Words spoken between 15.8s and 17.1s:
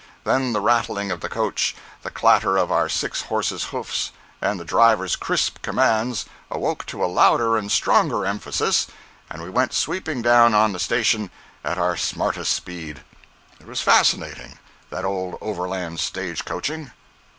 stagecoaching.